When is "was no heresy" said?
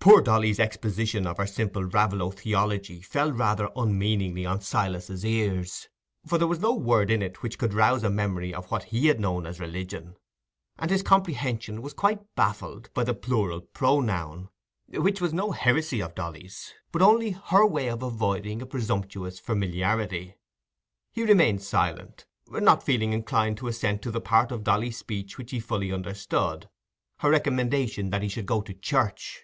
15.20-16.00